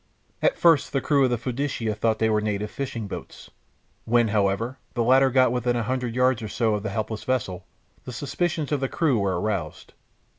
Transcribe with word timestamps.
At 0.41 0.57
first 0.57 0.93
the 0.93 0.99
crew 0.99 1.23
of 1.23 1.29
the 1.29 1.37
Fiducia 1.37 1.93
thought 1.95 2.17
they 2.17 2.27
were 2.31 2.41
native 2.41 2.71
fishing 2.71 3.05
boats. 3.07 3.51
When, 4.05 4.29
however, 4.29 4.79
the 4.95 5.03
latter 5.03 5.29
got 5.29 5.51
within 5.51 5.75
a 5.75 5.83
hundred 5.83 6.15
yards 6.15 6.41
or 6.41 6.47
so 6.49 6.73
of 6.73 6.81
the 6.81 6.89
helpless 6.89 7.23
vessel, 7.23 7.67
the 8.05 8.11
suspicions 8.11 8.71
of 8.71 8.79
the 8.79 8.89
crew 8.89 9.19
were 9.19 9.39
aroused. 9.39 9.93